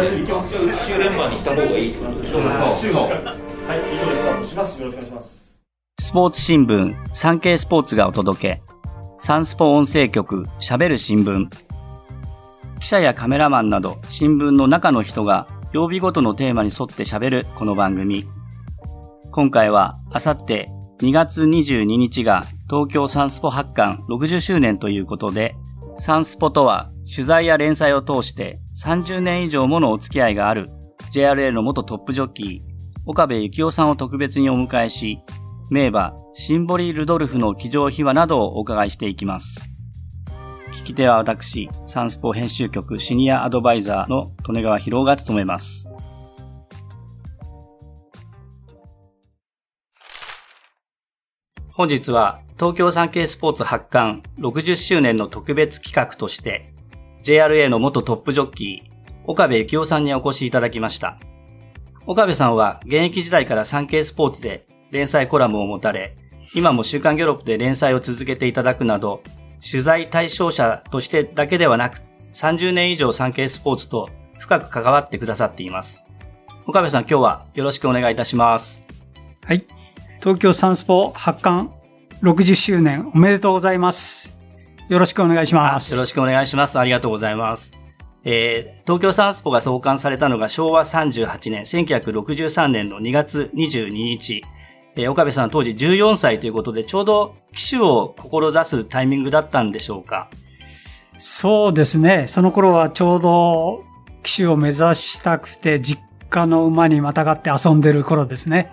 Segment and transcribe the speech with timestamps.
[0.00, 2.42] ー、じゃあ、一周連番にした方がいいってことですね。
[2.70, 3.02] そうそう。
[3.66, 4.80] はい、以上でスタートします。
[4.80, 5.60] よろしくお願いします。
[6.00, 8.62] スポーツ新聞、産経スポーツがお届け。
[9.16, 11.48] サンスポ音声局、喋る新聞。
[12.80, 18.26] 記者やカメラマンなど新聞の中の人が曜日ごとのテーマに沿って喋るこの番組。
[19.30, 20.68] 今回は、あさって
[21.00, 25.56] 2月22日が東京サンスポ発刊60周年ということで、
[25.96, 30.70] サンスポとは取材や連載を通して30年以上ものお付き合いがある
[31.12, 32.60] JRA の元トップジョッキー、
[33.06, 35.20] 岡部幸夫さんを特別にお迎えし、
[35.70, 39.70] 名馬、シンボリ・ルドルフの騎乗秘話などをお伺いしていきます。
[40.72, 45.88] 聞き手は私、サンスポ編集局シニアアドバイザーの利根川博が務めます。
[51.70, 56.73] 本日は東京産経スポーツ発刊60周年の特別企画として
[57.24, 61.18] JRA の元トップジョッキー岡部幸夫さんにお越しいただきました。
[62.06, 66.18] 岡部さんは現役時代から産経スポーツで連載コラムを持たれ、
[66.54, 69.22] 今も週刊ギョロップで連載を続けていただくなど、
[69.66, 72.02] 取材対象者としてだけではなく、
[72.34, 76.06] 30年以上産経スポーツと深く関わってくださっています。
[76.66, 78.84] 岡部さん今日はよろしくお願いいたします。
[79.46, 79.64] はい。
[80.20, 81.72] 東京サンスポ発刊
[82.20, 84.33] 60周年おめでとうございます。
[84.88, 85.94] よろしくお願いします。
[85.94, 86.78] よろしくお願いします。
[86.78, 87.72] ありがとうございます。
[88.22, 94.44] えー、東京サンスポが創刊されたのが昭和38年、1963年の2月22日。
[94.96, 100.28] えー、岡部さん当時14歳ということで、ちょうど騎手を志すタイミングだったんでしょうか？
[101.16, 102.26] そうですね。
[102.26, 103.84] その頃はちょうど
[104.22, 108.70] 騎手を目指したくて、実家の馬にまたがって遊んでる頃ですね。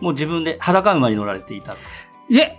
[0.00, 1.74] もう自分で裸馬に乗られていた
[2.28, 2.58] いえ、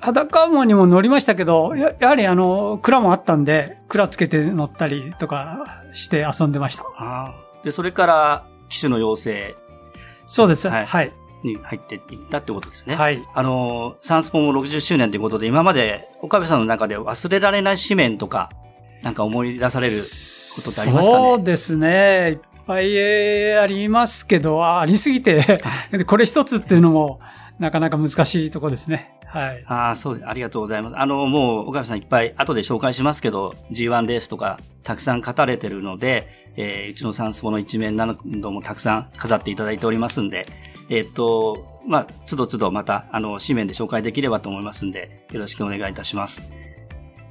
[0.00, 7.34] 裸馬にも乗りましたけど、ややはりあの、蔵もあったんで、蔵つけて乗ったりとかして遊んでました。
[7.62, 9.54] で、それから、騎手の養成。
[10.26, 10.68] そうです。
[10.68, 10.86] はい。
[10.86, 11.12] はい、
[11.44, 12.96] に入っていったってことですね。
[12.96, 13.22] はい。
[13.34, 18.50] あの、サンスポも60周年ということで、今まで岡部さんの中で忘れられない紙面とか、
[19.02, 19.98] なんか思い出されるこ
[20.64, 21.24] とってありますかね？
[21.24, 22.40] そうですね。
[22.66, 25.62] ぱいありますけど、ありすぎて
[26.06, 27.20] これ一つっていうのも、
[27.58, 29.14] なかなか難しいとこですね。
[29.26, 29.64] はい。
[29.66, 30.98] ああ、そう、ありがとうございます。
[30.98, 40.46] あの、もう、岡部さんいっぱい後で紹介しますけど、G1 レースとかたくさん語れてるので、えー、うちのサンスポの一面などもたくさん飾っていただいておりますんで、
[40.88, 46.50] えー、っと、まあ、つどつどまた、あの、紙面で紹介できればと思いますんで、よろしくお願いいたします。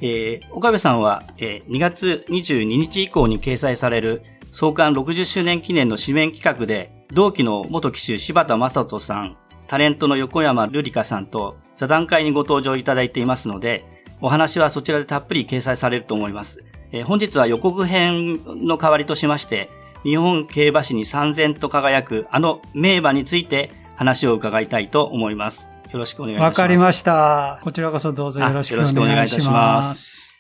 [0.01, 13.85] えー、岡部さんは、えー、2月22日以降に掲載される創刊60周年記念の紙面企画で、同期の元騎手柴田正人さん、タレントの横山瑠璃香さんと座談会にご登場いただいていますので、
[14.21, 16.63] お話はそちらでたっぷり掲載されると思います。
[16.91, 19.69] えー、本日は予告編の代わりとしまして、
[20.03, 25.69] 日本競馬史に三千と輝くあの名馬について話を伺いたいと思います。
[25.91, 26.61] よろしくお願いします。
[26.61, 27.59] わかりました。
[27.63, 28.95] こちらこそどうぞよろしくお願いします。
[28.95, 30.33] よろしくお願いいたします。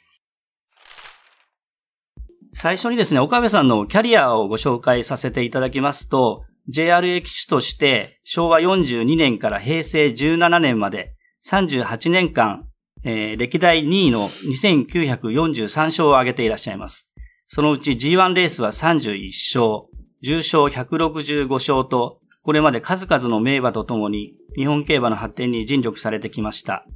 [2.53, 11.14] 最初にですね、岡部さんのキャリアをご紹介させていただきますと、JRA 機種として昭和42年から平成17年まで
[11.45, 12.67] 38年間、
[13.03, 17.11] えー、歴代2位の2943勝を挙げていらっしゃいます。
[17.47, 19.87] そのうち G1 レースは31勝、
[20.23, 26.87] 重賞165勝と、これまで数々の名馬とともに日本競馬の発展に尽力されてきました。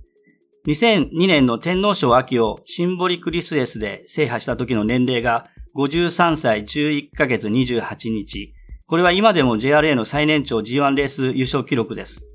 [0.67, 8.53] 2002年の天皇賞秋をシンボリクリスエスで制覇した時の年齢が53歳11ヶ月28日。
[8.87, 12.28] これは今でも JRA の最年長 G1 レース優勝記録です。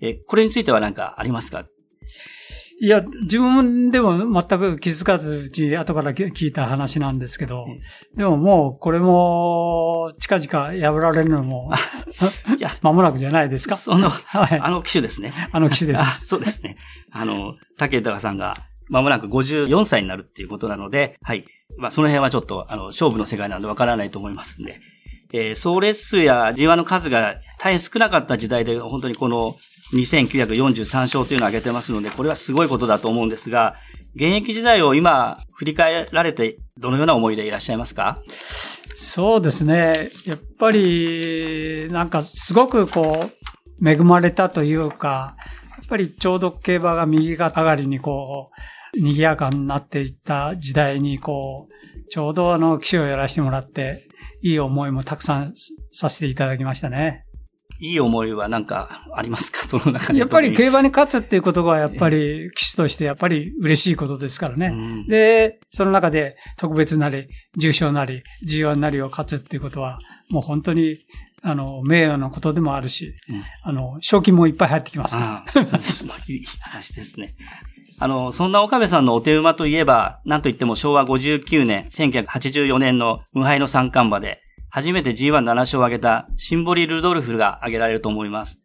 [0.00, 1.64] え、これについては何かありますか？
[2.82, 7.66] いや、自分でも全く気づかず、うち後から聞いた話なんですけど、
[8.16, 11.70] でももうこれも近々破られるのも、
[12.58, 13.76] いや、間もなくじゃないですか？
[13.76, 15.34] その、はい、あの機種ですね。
[15.52, 16.24] あの機種です。
[16.28, 16.76] そうですね。
[17.12, 18.56] あの、竹豊さんが
[18.88, 21.44] 間もなく54歳になるっていうことなので、はい。
[21.76, 24.80] まあその辺はちょっと、あの、勝負の世界なのでわからないと思いますんで。
[25.32, 29.54] えー、総列数や G1 の数が大変少なかった時代で、本当にこの
[29.92, 33.74] 2943勝というのを挙げてますので、これはすごいことだと思うんですが、
[34.14, 38.18] 現役時代を今振り返られて、どのような思いでいらっしゃいますか？
[38.94, 40.10] そうですね。
[40.26, 43.30] やっぱり、なんかすごくこ
[43.82, 45.36] う、恵まれたというか、
[45.78, 48.50] やっぱりちょうど競馬が右が上がりにこ
[48.94, 54.06] う、賑やかになっていった時代にこう、ちょうどあの、騎手をやらせてもらって、
[54.42, 55.52] いい思いもたくさん
[55.92, 57.24] させていただきましたね。
[57.80, 59.66] いい思いはなんかありますか？
[59.68, 60.18] その中で。
[60.18, 64.66] やっぱり競馬に勝つっていうことが、やっぱり騎手としてやっぱり嬉しいことですからね。
[64.68, 69.98] うんで、その中で特別なり、重賞なり、G1 なりを勝つっていうことは、
[70.28, 70.98] もう本当に、
[71.42, 75.62] あの、名誉なことでもあるし、うんあの、賞金もいっぱい入ってきますから。
[75.62, 77.34] いい話ですね。
[77.98, 88.58] あの、そんな岡部さんのお手馬といえば、なんといっても昭和59年、1984年の無敗の三冠馬で、初めて G17 勝を挙げたシンボリ・ルドルフが挙げられると思います。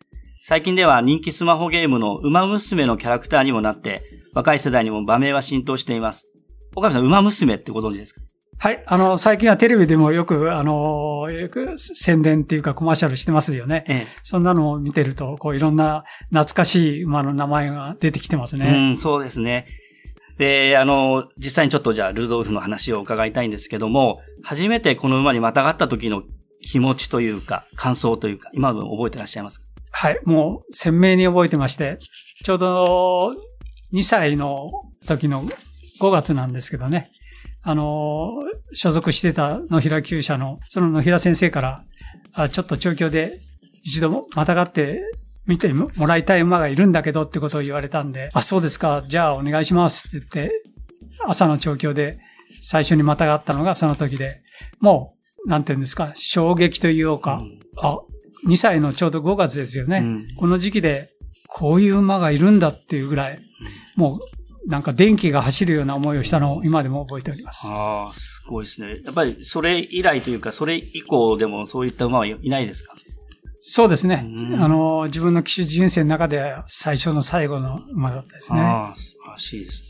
[0.44, 4.02] 最近では人気スマホゲームの馬娘のキャラクターにもなって、
[4.36, 6.28] 若い世代にも馬名は浸透しています。
[6.76, 8.22] 岡部さん、馬娘ってご存知ですか？
[8.58, 8.84] はい。
[8.86, 13.84] あの、最近はテレビでもよく、あの、よく宣伝っていうかコマーシャルしてますよね。
[13.88, 14.08] ええ。
[14.22, 18.92] そんなのを見てると、こういろんな懐かしい馬の名前が出てきてますね。
[18.92, 19.66] うん、そうですね。
[20.38, 26.22] で、あの、実際にちょっとじゃあ、ルドルフの話を伺いたいんですけども、初めてこの馬にまたがった時の
[26.62, 29.66] 気持ちというか、感想というか、今も覚えてらっしゃいますか？
[29.92, 30.20] はい。
[30.24, 31.98] もう鮮明に覚えてまして、
[32.44, 33.32] ちょうど
[33.94, 34.70] 2歳の
[35.08, 35.44] 時の
[36.00, 37.10] 5月なんですけどね。
[37.64, 38.34] あの、
[38.74, 41.82] 所属してた野平厩舎の、その野平先生から、
[42.34, 43.40] あちょっと調教で
[43.84, 45.02] 一度またがって
[45.48, 50.62] 見てもらいたい馬がいるんだけどってことを言われたんで、あ、そうですか、じゃあお願いしますって言って、
[51.26, 52.20] 朝の調教で
[52.62, 54.42] 最初にまたがったのがその時で、
[54.80, 55.16] も
[55.46, 58.00] う、なんていうんですか、衝撃というか、うんあ、
[58.48, 59.98] 2歳のちょうど5月ですよね。
[60.00, 61.10] うんこの時期で、
[61.48, 63.40] こういう馬がいるんだっていうぐらい、
[63.96, 64.20] もう、
[64.68, 67.68] なんか電気が走るような思いをしたのを今でも覚えております。
[67.68, 69.00] ああ、すごいですね。
[69.06, 72.94] やっぱりそれ以来というか、それ以降でもそういった馬はいいないですか？
[73.62, 74.24] そうですね。
[74.26, 78.60] うんあの、自分の騎手人生の中で最初の最後の馬だったですね。
[78.62, 79.84] ああ、素晴らしいです。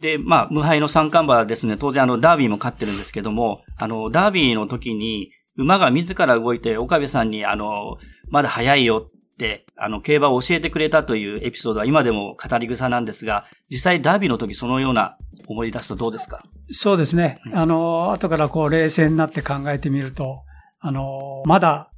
[0.00, 1.76] で、まあ、無敗の三冠馬ですね。
[1.76, 7.98] 当然、あの、ダービーも勝ってるんですけども、あの、ダービーの時に、馬が自ら動いて、岡部さんに、あの、
[8.28, 15.16] まだ早いよって、あの、競馬を教えてくれたというエピソードは今でも語り草なんですが、実際ダービーの時そのような
[15.48, 16.42] 思い出すとどうですか？
[16.70, 17.40] そうですね。
[17.52, 20.42] あの、後からこう冷静になって考えてみると、
[20.80, 21.90] あの、まだ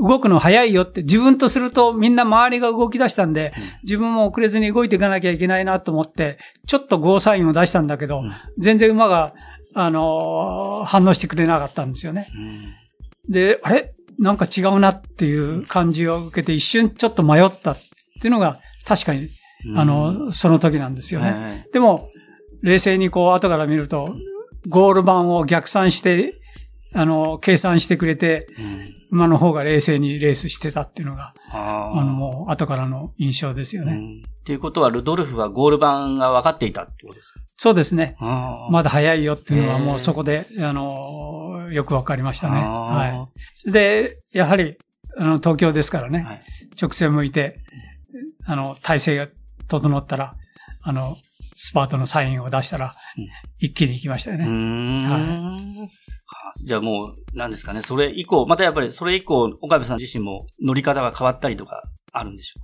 [0.00, 3.52] 動くの早いよって、自分とするとみんな周りが動き出したんで、
[3.82, 9.34] 自分も遅れずに動いていかなきゃいけないなと思って、ちょっとゴーサインを出したんだけど、うん全然馬が、
[9.74, 12.26] あの、反応してくれなかったんですよね。
[13.28, 13.94] で、あれ？
[14.18, 17.78] なんか違うなっていう感じを受けて一瞬ちょっと迷ったっ
[18.20, 19.28] ていうのが確かに、
[19.76, 21.32] あの、その時なんですよね。
[21.32, 21.68] ね。
[21.72, 22.08] でも、
[22.62, 24.16] 冷静にこう後から見ると、
[24.68, 26.39] ゴール板を逆算して、
[26.92, 29.00] あの、計算してくれて、うん。
[29.12, 33.92] 馬の方が冷静にレースしてたっていうのが、ああの、もう後からの印象ですよね。
[33.92, 34.22] うん。
[34.24, 37.40] っていうことは、ルドルフはゴール板が分かっていたってことですか？
[37.56, 38.16] そうですね。
[38.70, 42.60] まだ早いよっていうのはもうそこで、あの、よくわかりましたね。
[42.60, 43.28] は
[43.66, 43.72] い。
[43.72, 44.78] で、やはり、
[45.18, 46.42] あの、東京ですからね、はい。
[46.80, 47.60] 直線向いて、
[48.46, 49.28] あの、体勢が
[49.68, 50.34] 整ったら、
[50.82, 51.16] あの、
[51.62, 53.28] スパートのサインを出したらうん、
[53.58, 54.46] 一気に行きましたようね。
[56.26, 57.82] はじゃあもう、何ですかね。
[57.82, 62.62] それ以降、またやっぱりそれ以降、岡部さん自身も乗り方が変わったりとかあるんでしょう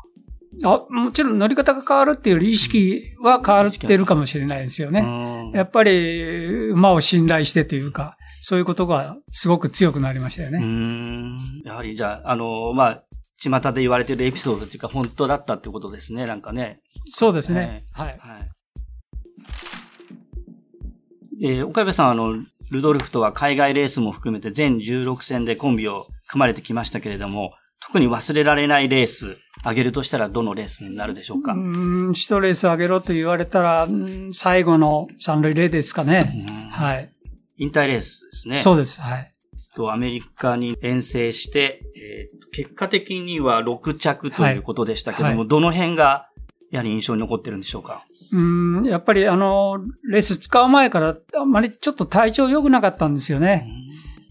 [0.62, 0.87] か？
[0.87, 5.02] あもちろん乗り方が変わるっていうより意識は変わってるかもしれないですよね。
[5.02, 10.60] ねやっぱり、馬を信頼してというか、そういうことがすごく強くなりましたよね。
[10.60, 11.38] ん。
[11.66, 13.02] やはり、じゃあ、あの、まあ、
[13.38, 16.81] 巷で言われてるエピソードっていうか、本当だったってことですね、なんかね。
[17.06, 17.84] そうですね。
[17.93, 18.19] はい。
[18.19, 18.50] はい。
[21.42, 22.34] えー岡部さん、あの、
[22.72, 36.46] ルドルフとは海外レースも含めて全16戦でコンビを組まれてきましたけれども、特に忘れられないレース、あげるとしたらどのレースになるでしょうか、うーん、一レース上げろと言われたら、うん最後の三塁レーですかね。
[36.48, 37.12] うんはい。
[37.58, 38.58] 引退レースですね。
[38.58, 39.00] そうです。
[39.00, 39.32] はい。
[39.74, 46.31] とアメリカに遠征して、えー結果的には6着ということでしたけども、はいはいどの辺が
[46.70, 48.06] やはり印象に残ってるんでしょうか？
[48.32, 49.78] うーん、やっぱりあの、
[50.08, 53.66] レース使う前からあんまりちょっと体調良くなかったんですよね。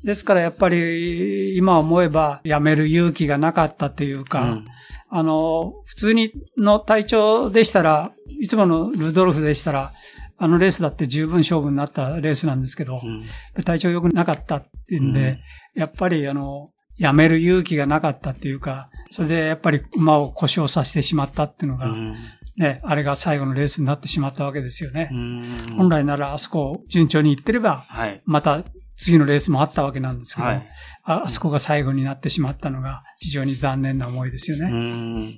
[0.03, 4.65] ですからやっぱり今思えばやめる勇気がなかったというか、うん。
[5.09, 9.91] あの、普通にの体調でしたら、いつものルドルフでしたら、
[10.37, 13.63] あのレースだって十分勝負になったレースなんですけど、うん。
[13.63, 15.39] 体調良くなかったっていうんで、
[15.73, 22.15] やっぱりあの、やめる勇気がなかったっていうか、それでやっぱり馬を故障させてしまったっていうのが、うん
[22.57, 25.09] ね、あれが最後のレースになってしまったわけですよね。
[25.12, 28.21] うん本来ならあそこ順調に行ってれば、はい。
[28.25, 28.63] また
[28.95, 30.67] 次のレースもあったわけなんですけど、はい。
[31.03, 34.69] ああそこが最後になってしまったのが非常に残念な思いですようね。
[34.69, 35.38] ん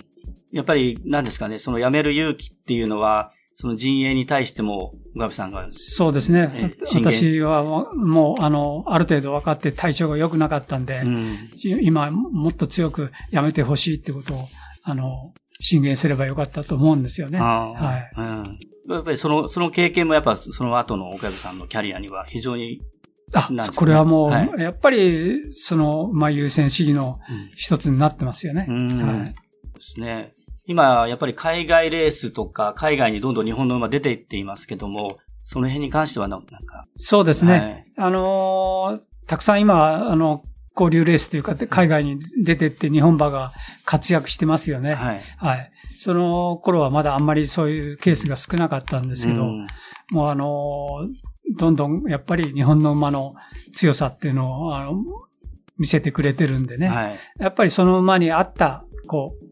[0.51, 5.65] やっぱり何ですかね、その辞める勇気っていうのは、その陣営に対しても、岡部さんが。
[5.69, 11.49] そうですね私はもう、あの、ある程度分かって体調が良くなかったんで、うん。
[11.81, 14.45] 今もっと強くやめてほしいってことを、
[14.83, 17.39] あの、進言すればよかったと思うんですよね。
[17.39, 18.11] あはい。
[18.15, 18.43] あ
[18.87, 18.93] うん。
[18.93, 22.81] やっぱりその、その経験もやっぱその後の岡部さんのキャリアには非常に、
[23.33, 28.65] あこれはもう、はいやっぱり、その、まあ、優先主義のうん一つになってますよね。
[28.69, 29.33] うんはい。
[29.33, 29.33] で
[29.79, 30.31] すね。
[30.65, 36.85] 今、やっぱり海外レースとか、海外にどんどん日本の馬出ていっていますけども、その辺に関してはな、なんか。
[36.95, 37.51] そうですね。
[37.53, 40.41] はいあのーたくさん今、あの、
[40.79, 43.51] 交流レースというか、海外に出てって日本馬が
[43.85, 44.93] 活躍してますよね。
[44.93, 45.21] はい。
[45.37, 45.71] はい。
[45.97, 49.67] その頃はまだあんまりそういうケースが少なかったんですけど、うん
[50.09, 53.33] もうあのーどんどんやっぱり日本の馬の
[53.71, 55.01] 強さっていうのを、あの、
[55.77, 56.89] 見せてくれてるんでね。
[56.89, 57.19] はい。
[57.39, 59.47] やっぱりその馬に合った、こう、うん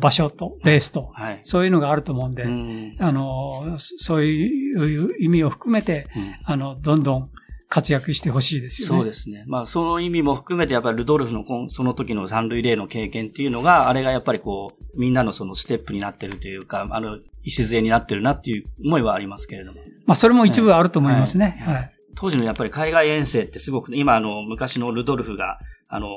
[0.00, 1.40] 場所とレースと、はい。
[1.42, 7.30] そういうのがあると思うんで、うんあの、そそういう意味を含めて、うんあの、どんどん
[7.68, 8.94] 活躍してほしいですよね。
[8.96, 9.44] そうですね。
[9.46, 19.80] まあ、その意味も含めて、やっぱりルドルフのその時の三塁レーの経験っていうのが、あれがやっぱりこう、みんなのそのステップになってるというか、あの、礎になってるなっていう思いはありますけれども。
[20.06, 21.58] まあ、それも一部あると思いますね。
[21.60, 21.92] はいはい。
[22.16, 25.58] 当時のやっぱり海外遠征ってすごく、今あの、昔のルドルフが、
[25.88, 26.08] あの、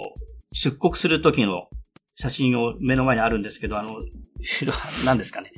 [0.54, 1.68] 出国する時の
[2.16, 3.98] 写真を目の前にあるんですけど、あの、
[4.40, 4.74] 後ろ
[5.06, 5.52] 何ですかね。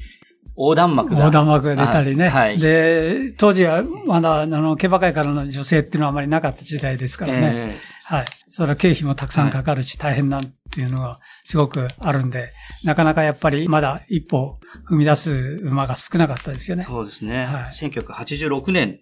[0.55, 1.19] 横断幕が。
[1.19, 2.29] 横断幕が出たりね。
[2.29, 2.57] はい。
[2.57, 7.39] で、当時はまだ、あの、競馬会からの女性っていうのはあまりなかった時代ですからね。
[7.43, 8.25] えはい。
[8.47, 12.49] それは経費もたくさんかかるし、大変なんっていうのがすごくあるんで、
[12.83, 16.83] なかなかやっぱりまだ一歩踏み出す馬が少なかったですよね。
[16.85, 17.45] えそうですね。
[17.45, 18.97] はい1986年の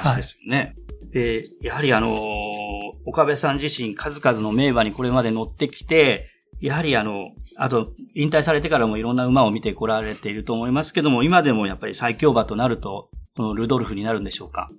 [0.00, 0.76] 話ですよね。
[1.10, 2.74] で、やはりあのー
[3.06, 6.30] 岡部さん自身数々の名馬にこれまで乗ってきて、
[6.60, 14.70] やはりあの、あと、引退されてからもいろんな馬を見てこられていると思いますけども、今でもやっぱり最強馬となると、このルドルフになるんでしょうか？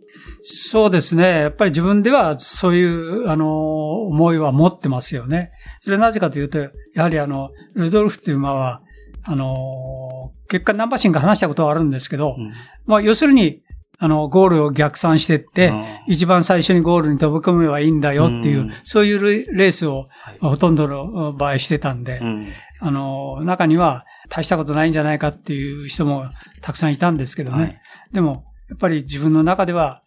[0.41, 1.41] そうですね。
[1.41, 5.51] やっぱり自分ではそういう、あの、思いは持ってますよね。
[5.81, 8.81] それはなぜかというと、やはりあの、ルドルフっていう馬は、
[9.25, 12.53] あの、結果ナンバーシンが話したことはあるんですけど、うん
[12.85, 13.61] まあ、要するに、
[13.97, 22.47] あの、ゴールを逆算してって、うん一番最初にゴールに飛び込めばいいんだよっていう、うんそういうレレースをはいほとんどの場合してたんで、うん。
[22.79, 26.29] あの、中には大したことないんじゃないかっていう人も
[26.61, 27.57] たくさんいたんですけどね。
[27.57, 30.01] はいでも、やっぱり自分の中では、やっ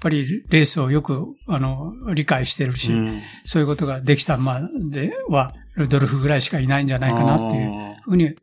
[0.00, 8.34] ぱりレースをよく、あの、理解してるし、うんそういうことができた馬では、ルドルフぐらいしかいないんじゃないかなっていうふうに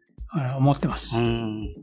[0.57, 1.19] 思ってます。
[1.19, 1.75] うん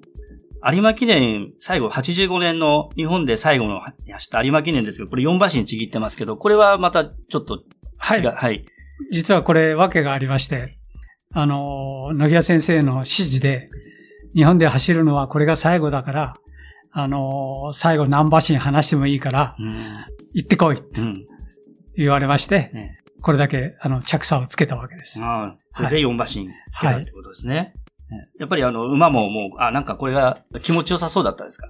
[0.73, 7.62] 有馬記念、最後、85年の日本で最後の走った有馬記念ですけど、これ4馬身ちぎってますけど、これはまたちょっと違う、
[7.99, 8.23] はい。
[8.23, 8.64] はい。
[9.11, 10.78] 実はこれ、訳がありまして、
[11.32, 13.68] あの、野木先生の指示で、
[14.35, 16.35] 日本で走るのはこれが最後だから、
[16.92, 20.04] あの、最後何馬身話してもいいから、うん。
[20.32, 21.26] 行ってこいってうん。
[21.96, 25.20] 言われまして、ねこれだけ、あの、着差をつけたわけです。
[25.73, 27.54] それで4馬身つけたってことですね。
[27.54, 27.75] ね
[28.38, 31.68] やっぱりあの、馬ももう、あ、なんかこれが気持ちよさそうだったですか？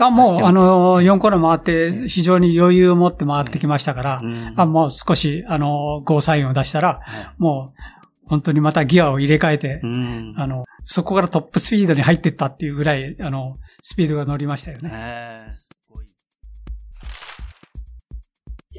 [0.00, 4.54] あもう、あの、4コーナー回って、非常に余裕を持って回ってきましたから、うん。
[4.56, 7.34] あもう少し、あの、ゴーサインを出したら、はい。
[7.38, 7.80] もう、
[8.26, 10.34] 本当にまたギアを入れ替えて、うん。
[10.36, 14.90] あの、そこからトップスピードに入ってったっていうぐらい、あの、スピードが乗りましたよね。
[14.92, 16.04] ええすごい。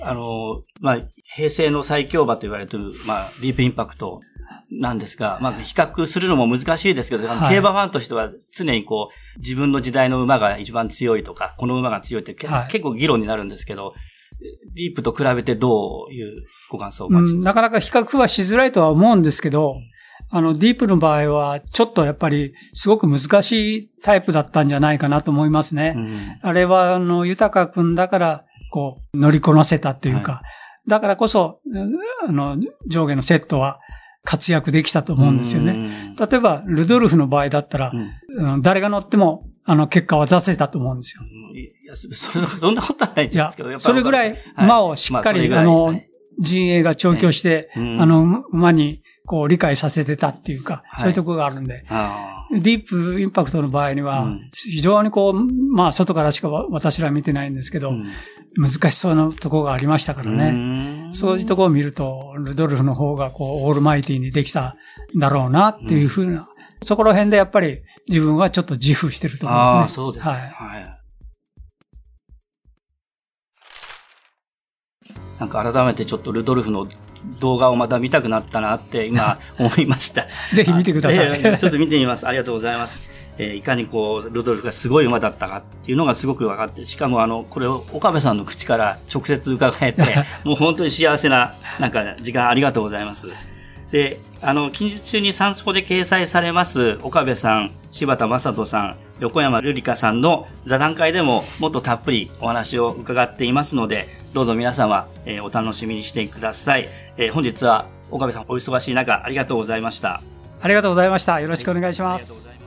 [0.01, 0.97] あの、まあ、
[1.35, 4.19] 平成の最強馬と言われてる、まあ、ディープインパクト
[4.71, 7.49] なんですが、まあ、比較するのも難しいですけど、はい。
[7.49, 12.67] 競馬ファンとしては常にこう、自分の時代の馬が一番強いとか、この馬が強いってけ、はい。
[12.67, 13.93] 結構議論になるんですけど、
[14.75, 17.33] ディープと比べてどういうご感想をおうん、持ち？
[17.33, 19.75] ですか、なかなか比較はしづらいとは思うんですけど、
[20.31, 25.93] あの、ディープの場合は、ちょっとやっぱり、すごく難しいタイプだったんじゃないかなと思いますね。
[25.95, 26.19] うん。
[26.41, 30.41] あれは、あの、豊くんだから、こう、乗りこなせたっていうか、は
[30.87, 31.95] だからこそ、うん
[32.27, 33.79] あの、上下のセットは
[34.25, 35.73] 活躍できたと思うんですよね。
[35.73, 36.15] ね。
[36.19, 38.61] 例えば、ルドルフの場合だったらう、ん。
[38.61, 41.23] 誰が乗っても、あの、結果は出せたと思うんですよ。
[41.53, 48.01] いや、そそんなそんなことはないんですけど、やっ、ぱそれぐらい馬をしっかり、まあのはい、陣営が調教して、うん。
[48.01, 50.99] あの、馬に、こう、理解させてたっていうか、はい。
[51.01, 58.05] そういうところがあるんで、あディープインパクトの場合にはうん、非常にこう、まあ、外からしか私ら見てないんですけど、あうん。
[58.57, 60.94] 難しそうなところがありましたからね。
[61.15, 64.75] ねそういうところを見ると、ルドルフの方がこう、オールマイティにできた
[65.15, 66.47] んだろうなっていうふうな、
[66.81, 69.79] そこら辺でやっぱり自分はちょっと自負してると思いますね。
[69.79, 70.33] ああ、そうですね。
[70.33, 70.41] はい。
[70.41, 70.95] はい。
[75.39, 76.87] なんか改めてちょっとルドルフの
[77.39, 80.25] 動画をまた見たくなったなって今思いました。
[80.53, 81.27] ぜひ見てください。
[81.41, 82.27] えー、ちょっと見てみます。
[82.27, 83.24] ありがとうございます。
[83.37, 90.03] えー、いかにこう、ルドルフがすごい馬だったかっていうのがすごく分かって、しかもあの、これを岡部さんの口から直接伺えて、
[90.43, 93.29] もう本当に幸せな、なんか時間ありがとうございます。
[93.91, 106.89] で、あの、近日中にサンスポで掲載されます、岡部さん、柴田正人さん、横山瑠璃香さんの座談会でももっとたっぷりお話を伺っていますので、どうぞ皆様、えー、お楽しみにしてください。
[107.17, 110.21] えー、本日は岡部さんお忙しい中、ありがとうございました。
[110.61, 111.39] ありがとうございました。
[111.39, 112.49] よろしくお願いします。
[112.49, 112.64] はい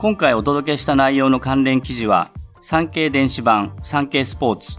[0.00, 2.30] 今回お届けした内容の関連記事は、
[2.62, 4.78] 産経電子版、産経スポーツ、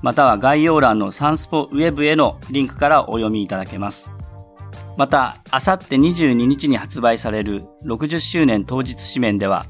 [0.00, 4.12] または概要欄のサンスポウェブへのリンクからお読みいただけます。
[4.96, 9.66] また、あさって22日に発売される60周年当日紙面では、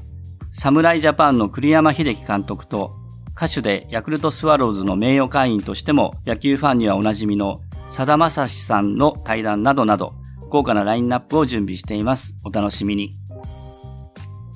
[0.51, 2.93] 侍ジャパンの栗山秀樹監督と
[3.35, 10.13] 歌手でヤクルトスワローズの名誉会員としても野球ファンにはおなじみのさだまさしさんの対談などなど
[10.49, 12.35] 豪華なラインナップを準備しています。
[12.43, 13.20] お楽しみに。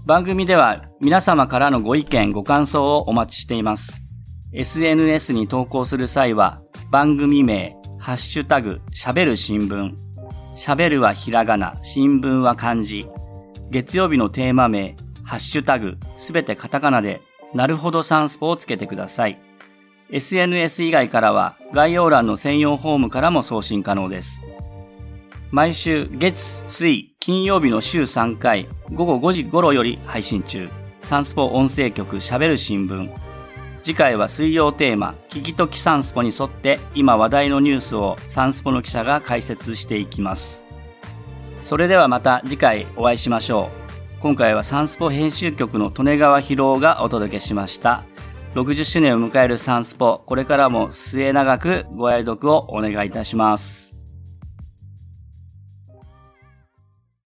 [0.05, 4.03] 番組では皆様からのご意見、ご感想をお待ちしています。
[4.53, 9.95] SNS に投稿する際は番組名、ハッシュタグ、喋る新聞。
[10.55, 13.07] 喋るはひらがな、新聞は漢字。
[13.71, 17.23] 月曜日のテーマ名、ハッシュタグ、すべてカタカナで、
[17.55, 19.39] なるほどサンスポをつけてください。
[20.11, 24.45] SNS 以外からは概要欄の専用フォームからも送信可能です。
[25.51, 30.69] 毎週月、水、金曜日の週3回、午後5時頃より配信中。
[31.01, 33.09] サンスポ音声局喋る新聞。
[33.83, 40.65] 次回は水曜テーマ、聞きときサンスポに沿って今話題のニュースをサンスポの記者が解説していきます。
[41.63, 43.69] それではまた次回お会いしましょ
[44.17, 44.19] う。
[44.19, 48.03] 今回はサンスポ編集局の利根川博夫がお届けしました。
[48.55, 53.94] 60周年を迎えるサンスポ、これからも末永くご愛読をお願いいたします。